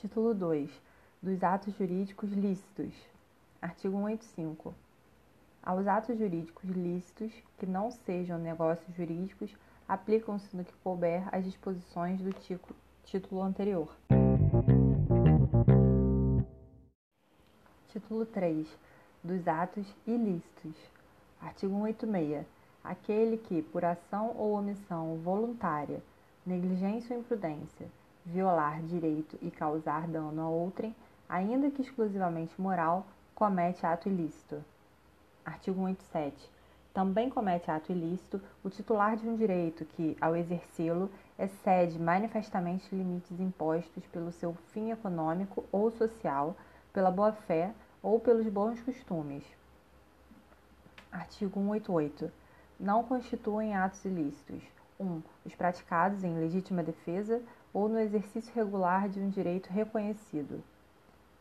[0.00, 0.70] Título 2.
[1.20, 2.94] Dos atos jurídicos lícitos.
[3.60, 4.72] Artigo 185.
[5.60, 9.50] Aos atos jurídicos lícitos que não sejam negócios jurídicos,
[9.88, 12.30] aplicam-se no que couber as disposições do
[13.02, 13.92] título anterior.
[17.88, 18.68] Título 3.
[19.24, 20.76] Dos atos ilícitos.
[21.40, 22.46] Artigo 186.
[22.84, 26.00] Aquele que, por ação ou omissão voluntária,
[26.46, 27.88] negligência ou imprudência,
[28.32, 30.94] violar direito e causar dano a outrem,
[31.28, 34.62] ainda que exclusivamente moral, comete ato ilícito.
[35.44, 36.50] Artigo 187.
[36.92, 43.38] Também comete ato ilícito o titular de um direito que, ao exercê-lo, excede manifestamente limites
[43.38, 46.56] impostos pelo seu fim econômico ou social,
[46.92, 47.72] pela boa-fé
[48.02, 49.44] ou pelos bons costumes.
[51.10, 52.30] Artigo 188.
[52.78, 54.62] Não constituem atos ilícitos
[54.98, 55.04] 1.
[55.04, 57.40] Um, os praticados em legítima defesa
[57.72, 60.62] ou no exercício regular de um direito reconhecido.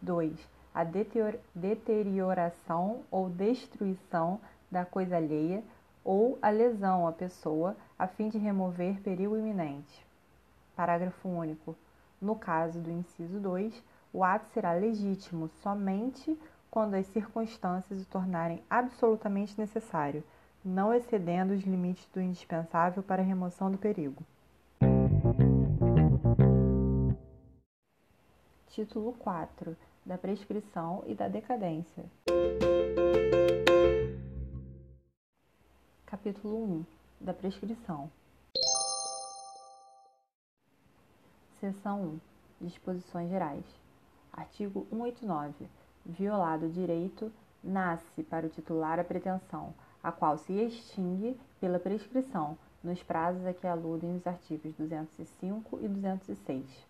[0.00, 0.32] 2.
[0.74, 0.84] A
[1.54, 4.40] deterioração ou destruição
[4.70, 5.62] da coisa alheia
[6.04, 10.06] ou a lesão à pessoa a fim de remover perigo iminente.
[10.74, 11.76] Parágrafo único.
[12.20, 16.38] No caso do inciso 2, o ato será legítimo somente
[16.70, 20.22] quando as circunstâncias o tornarem absolutamente necessário,
[20.64, 24.22] não excedendo os limites do indispensável para a remoção do perigo.
[28.70, 29.76] Título 4
[30.06, 32.04] da prescrição e da decadência.
[36.06, 36.84] Capítulo 1
[37.20, 38.08] da prescrição.
[41.58, 42.20] Seção
[42.60, 43.64] 1 Disposições gerais.
[44.32, 45.66] Artigo 189.
[46.06, 47.32] Violado o direito,
[47.64, 53.52] nasce para o titular a pretensão, a qual se extingue pela prescrição, nos prazos a
[53.52, 56.89] que aludem os artigos 205 e 206.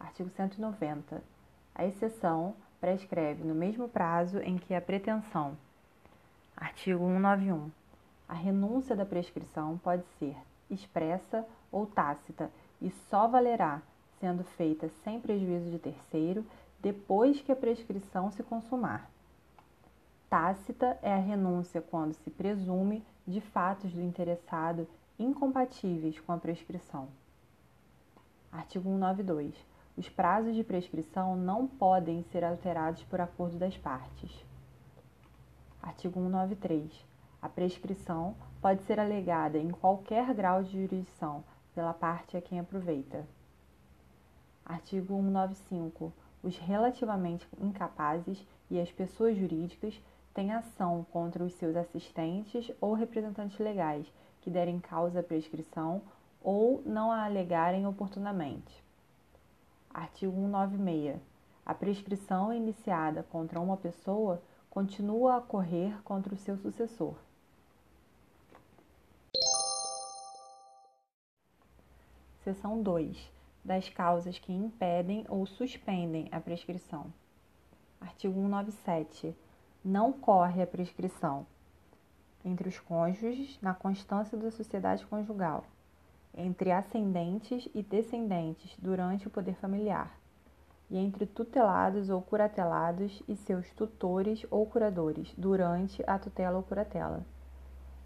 [0.00, 1.22] Artigo 190.
[1.74, 5.56] A exceção prescreve no mesmo prazo em que a pretensão.
[6.56, 7.70] Artigo 191.
[8.26, 10.36] A renúncia da prescrição pode ser
[10.70, 13.82] expressa ou tácita e só valerá,
[14.18, 16.46] sendo feita sem prejuízo de terceiro,
[16.80, 19.10] depois que a prescrição se consumar.
[20.30, 24.88] Tácita é a renúncia quando se presume de fatos do interessado
[25.18, 27.08] incompatíveis com a prescrição.
[28.50, 29.54] Artigo 192.
[29.96, 34.30] Os prazos de prescrição não podem ser alterados por acordo das partes.
[35.82, 37.04] Artigo 193.
[37.42, 41.42] A prescrição pode ser alegada em qualquer grau de jurisdição
[41.74, 43.26] pela parte a quem aproveita.
[44.64, 46.12] Artigo 195.
[46.42, 50.00] Os relativamente incapazes e as pessoas jurídicas
[50.32, 54.06] têm ação contra os seus assistentes ou representantes legais
[54.40, 56.00] que derem causa à prescrição
[56.42, 58.89] ou não a alegarem oportunamente.
[59.92, 61.20] Artigo 196.
[61.66, 64.40] A prescrição iniciada contra uma pessoa
[64.70, 67.16] continua a correr contra o seu sucessor.
[72.44, 73.30] Seção 2.
[73.64, 77.12] Das causas que impedem ou suspendem a prescrição.
[78.00, 79.36] Artigo 197.
[79.84, 81.44] Não corre a prescrição
[82.44, 85.64] entre os cônjuges na constância da sociedade conjugal
[86.34, 90.18] entre ascendentes e descendentes durante o poder familiar,
[90.90, 97.24] e entre tutelados ou curatelados e seus tutores ou curadores durante a tutela ou curatela.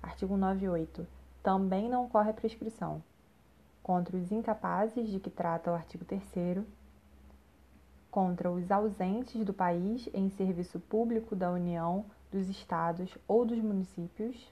[0.02, 1.06] Artigo 98.
[1.42, 3.02] Também não ocorre a prescrição
[3.82, 6.64] contra os incapazes de que trata o artigo 3
[8.10, 14.50] contra os ausentes do país em serviço público da União, dos Estados ou dos municípios,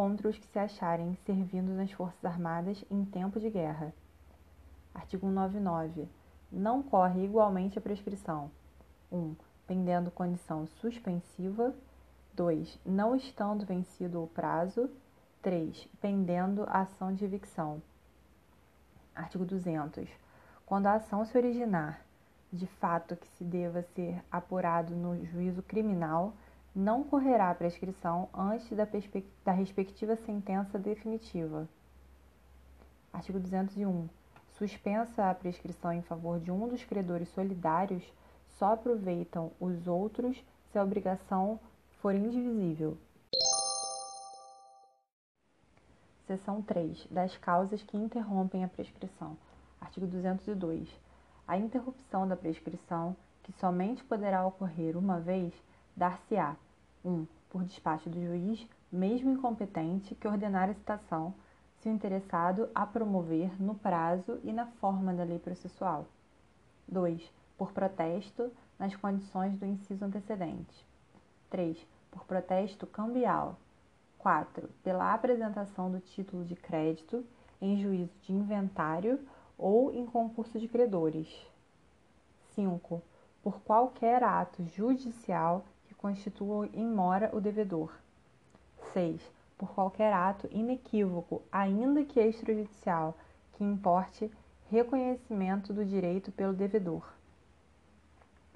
[0.00, 3.92] contra os que se acharem servindo nas Forças Armadas em tempo de guerra.
[4.94, 6.08] Artigo 199.
[6.50, 8.50] Não corre igualmente a prescrição.
[9.12, 9.18] 1.
[9.18, 11.74] Um, pendendo condição suspensiva.
[12.32, 12.80] 2.
[12.82, 14.88] Não estando vencido o prazo.
[15.42, 15.86] 3.
[16.00, 17.82] Pendendo ação de evicção.
[19.14, 20.08] Artigo 200.
[20.64, 22.00] Quando a ação se originar
[22.50, 26.32] de fato que se deva ser apurado no juízo criminal,
[26.74, 28.86] não correrá a prescrição antes da,
[29.44, 31.68] da respectiva sentença definitiva.
[33.12, 34.08] Artigo 201.
[34.52, 38.04] Suspensa a prescrição em favor de um dos credores solidários,
[38.58, 41.58] só aproveitam os outros se a obrigação
[42.00, 42.96] for indivisível.
[46.26, 47.08] Seção 3.
[47.10, 49.36] Das causas que interrompem a prescrição.
[49.80, 50.88] Artigo 202.
[51.48, 55.52] A interrupção da prescrição, que somente poderá ocorrer uma vez,
[56.00, 56.56] dar-se-á
[57.04, 57.10] 1.
[57.10, 61.34] Um, por despacho do juiz, mesmo incompetente, que ordenar a citação,
[61.76, 66.06] se o interessado a promover no prazo e na forma da lei processual.
[66.88, 67.30] 2.
[67.58, 70.86] Por protesto nas condições do inciso antecedente.
[71.50, 71.76] 3.
[72.10, 73.58] Por protesto cambial.
[74.18, 74.70] 4.
[74.82, 77.22] Pela apresentação do título de crédito
[77.60, 79.20] em juízo de inventário
[79.58, 81.28] ou em concurso de credores.
[82.54, 83.02] 5.
[83.42, 85.62] Por qualquer ato judicial
[86.00, 87.92] constitua em mora o devedor.
[88.94, 89.20] 6.
[89.58, 93.14] Por qualquer ato inequívoco, ainda que extrajudicial,
[93.52, 94.30] que importe
[94.70, 97.06] reconhecimento do direito pelo devedor.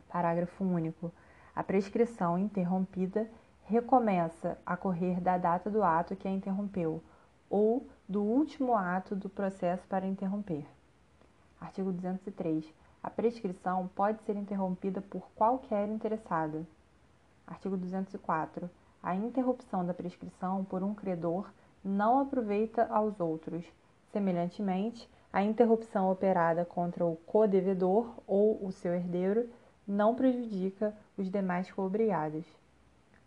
[0.08, 1.12] Parágrafo único.
[1.54, 3.30] A prescrição interrompida
[3.64, 7.02] recomeça a correr da data do ato que a interrompeu
[7.50, 10.64] ou do último ato do processo para interromper.
[11.60, 12.64] Artigo 203.
[13.02, 16.66] A prescrição pode ser interrompida por qualquer interessado.
[17.46, 18.70] Artigo 204.
[19.02, 21.50] A interrupção da prescrição por um credor
[21.84, 23.64] não aproveita aos outros.
[24.12, 29.50] Semelhantemente, a interrupção operada contra o codevedor ou o seu herdeiro
[29.86, 32.46] não prejudica os demais coobrigados.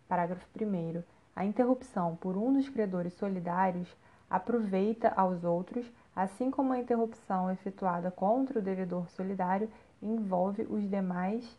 [0.08, 1.02] Parágrafo 1.
[1.36, 3.94] A interrupção por um dos credores solidários
[4.28, 5.86] aproveita aos outros,
[6.16, 9.70] assim como a interrupção efetuada contra o devedor solidário
[10.02, 11.58] envolve os demais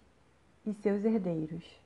[0.65, 1.79] e seus herdeiros.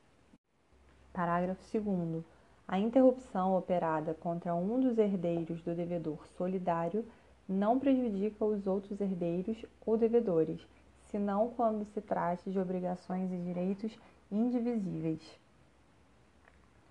[1.14, 2.24] Parágrafo 2.
[2.68, 7.06] A interrupção operada contra um dos herdeiros do devedor solidário
[7.48, 10.60] não prejudica os outros herdeiros ou devedores,
[11.12, 13.96] senão quando se trate de obrigações e direitos
[14.32, 15.22] indivisíveis.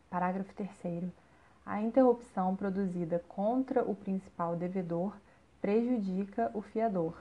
[0.09, 1.11] Parágrafo 3.
[1.67, 5.17] A interrupção produzida contra o principal devedor
[5.61, 7.17] prejudica o fiador.